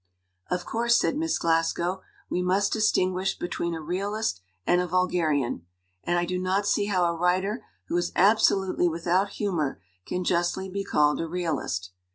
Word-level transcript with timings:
"Of 0.49 0.65
course," 0.65 0.97
said 0.99 1.15
Miss 1.15 1.37
Glasgow, 1.37 2.01
"we 2.27 2.41
must 2.41 2.73
dis 2.73 2.91
tinguish 2.91 3.37
between 3.37 3.75
a 3.75 3.81
realist 3.81 4.41
and 4.65 4.81
a 4.81 4.87
vulgarian, 4.87 5.67
and 6.03 6.17
I 6.17 6.25
do 6.25 6.39
not 6.39 6.65
see 6.65 6.85
how 6.87 7.05
a 7.05 7.15
writer 7.15 7.63
who 7.87 7.95
is 7.97 8.11
absolutely 8.15 8.89
without 8.89 9.33
humor 9.33 9.79
can 10.07 10.23
justly 10.23 10.69
be 10.69 10.83
called 10.83 11.21
a 11.21 11.27
realist. 11.27 11.91